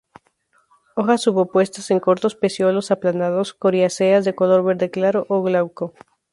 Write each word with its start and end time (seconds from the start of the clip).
Hojas 0.95 1.21
subopuestas 1.21 1.91
en 1.91 1.99
cortos 1.99 2.33
pecíolos 2.33 2.89
aplanados, 2.89 3.53
coriáceas, 3.53 4.25
de 4.25 4.33
color 4.33 4.63
verde 4.63 4.89
claro 4.89 5.27
a 5.29 5.35
glauco. 5.47 5.93